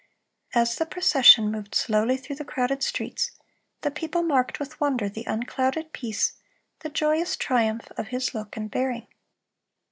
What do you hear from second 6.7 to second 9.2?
the joyous triumph, of his look and bearing.